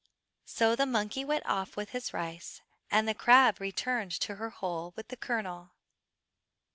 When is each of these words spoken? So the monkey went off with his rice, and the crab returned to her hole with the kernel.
So 0.47 0.75
the 0.75 0.87
monkey 0.87 1.23
went 1.23 1.45
off 1.45 1.77
with 1.77 1.91
his 1.91 2.11
rice, 2.11 2.63
and 2.89 3.07
the 3.07 3.13
crab 3.13 3.61
returned 3.61 4.13
to 4.21 4.37
her 4.37 4.49
hole 4.49 4.93
with 4.95 5.09
the 5.09 5.15
kernel. 5.15 5.73